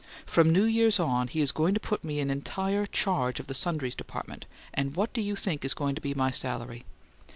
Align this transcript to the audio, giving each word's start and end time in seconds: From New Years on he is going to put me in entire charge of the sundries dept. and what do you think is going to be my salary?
From 0.25 0.49
New 0.49 0.63
Years 0.63 0.99
on 0.99 1.27
he 1.27 1.41
is 1.41 1.51
going 1.51 1.75
to 1.75 1.79
put 1.79 2.03
me 2.03 2.19
in 2.19 2.31
entire 2.31 2.87
charge 2.87 3.39
of 3.39 3.45
the 3.45 3.53
sundries 3.53 3.95
dept. 3.95 4.45
and 4.73 4.95
what 4.95 5.13
do 5.13 5.21
you 5.21 5.35
think 5.35 5.63
is 5.63 5.75
going 5.75 5.93
to 5.93 6.01
be 6.01 6.15
my 6.15 6.31
salary? 6.31 6.85